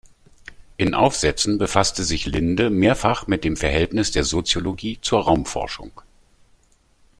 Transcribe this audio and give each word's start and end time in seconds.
In 0.77 0.95
Aufsätzen 0.95 1.59
befasste 1.59 2.03
sich 2.03 2.25
Linde 2.25 2.71
mehrfach 2.71 3.27
mit 3.27 3.43
dem 3.43 3.55
Verhältnis 3.55 4.09
der 4.09 4.23
Soziologie 4.23 4.97
zur 4.99 5.25
Raumforschung. 5.25 6.01